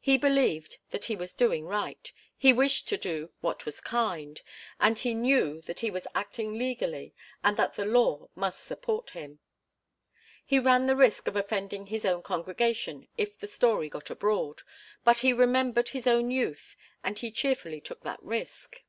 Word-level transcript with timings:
He 0.00 0.16
believed 0.16 0.78
that 0.88 1.04
he 1.04 1.16
was 1.16 1.34
doing 1.34 1.66
right, 1.66 2.10
he 2.34 2.50
wished 2.50 2.88
to 2.88 2.96
do 2.96 3.30
what 3.42 3.66
was 3.66 3.82
kind, 3.82 4.40
and 4.80 4.98
he 4.98 5.12
knew 5.12 5.60
that 5.60 5.80
he 5.80 5.90
was 5.90 6.06
acting 6.14 6.56
legally 6.56 7.12
and 7.44 7.58
that 7.58 7.74
the 7.74 7.84
law 7.84 8.30
must 8.34 8.64
support 8.64 9.10
him. 9.10 9.40
He 10.46 10.58
ran 10.58 10.86
the 10.86 10.96
risk 10.96 11.28
of 11.28 11.36
offending 11.36 11.88
his 11.88 12.06
own 12.06 12.22
congregation 12.22 13.06
if 13.18 13.38
the 13.38 13.46
story 13.46 13.90
got 13.90 14.08
abroad, 14.08 14.62
but 15.04 15.18
he 15.18 15.30
remembered 15.34 15.90
his 15.90 16.06
own 16.06 16.30
youth 16.30 16.74
and 17.04 17.18
he 17.18 17.30
cheerfully 17.30 17.82
took 17.82 18.02
that 18.02 18.22
risk. 18.22 18.82